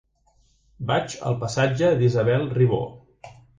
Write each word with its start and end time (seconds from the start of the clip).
Vaig 0.91 1.17
al 1.31 1.37
passatge 1.45 1.93
d'Isabel 2.01 2.51
Ribó. 2.59 2.83